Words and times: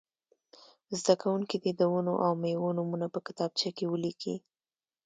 زده 0.99 1.15
کوونکي 1.21 1.57
دې 1.63 1.71
د 1.75 1.81
ونو 1.93 2.13
او 2.25 2.31
مېوو 2.41 2.75
نومونه 2.77 3.07
په 3.13 3.19
کتابچه 3.27 3.69
کې 3.77 3.85
ولیکي. 3.87 4.35